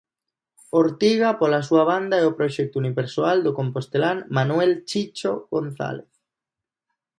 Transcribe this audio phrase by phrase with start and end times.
[0.81, 6.11] Ortiga, pola súa banda, é o proxecto unipersoal do compostelán Manuel 'Chicho' González.